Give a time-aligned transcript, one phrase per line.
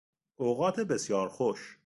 [0.37, 1.77] اوقات بسیار خوش